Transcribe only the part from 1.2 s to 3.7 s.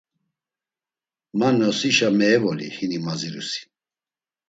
Ma nosişa meevoli hini mazirusi.